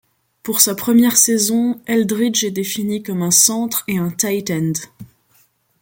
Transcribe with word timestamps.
Pour 0.41 0.61
sa 0.61 0.73
première 0.73 1.15
saison, 1.15 1.79
Eldridge 1.85 2.43
est 2.43 2.49
défini 2.49 3.03
comme 3.03 3.21
un 3.21 3.29
centre 3.29 3.83
et 3.87 3.99
un 3.99 4.09
tight 4.09 4.49
end. 4.49 4.73